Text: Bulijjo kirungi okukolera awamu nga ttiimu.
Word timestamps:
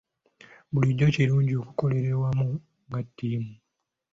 Bulijjo 0.71 1.07
kirungi 1.15 1.53
okukolera 1.61 2.09
awamu 2.17 2.47
nga 2.87 2.99
ttiimu. 3.05 3.53